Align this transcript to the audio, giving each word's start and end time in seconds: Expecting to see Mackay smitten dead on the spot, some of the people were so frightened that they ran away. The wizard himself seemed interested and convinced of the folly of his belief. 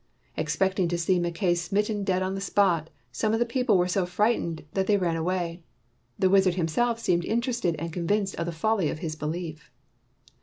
Expecting 0.35 0.87
to 0.87 0.97
see 0.97 1.19
Mackay 1.19 1.53
smitten 1.53 2.03
dead 2.03 2.23
on 2.23 2.33
the 2.33 2.41
spot, 2.41 2.89
some 3.11 3.33
of 3.33 3.39
the 3.39 3.45
people 3.45 3.77
were 3.77 3.87
so 3.87 4.03
frightened 4.07 4.65
that 4.73 4.87
they 4.87 4.97
ran 4.97 5.15
away. 5.15 5.61
The 6.17 6.27
wizard 6.27 6.55
himself 6.55 6.97
seemed 6.99 7.23
interested 7.23 7.75
and 7.77 7.93
convinced 7.93 8.33
of 8.37 8.47
the 8.47 8.51
folly 8.51 8.89
of 8.89 8.97
his 8.97 9.15
belief. 9.15 9.69